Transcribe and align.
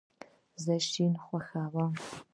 زه 0.63 0.75
شین 0.89 1.13
خوښوم 1.23 1.91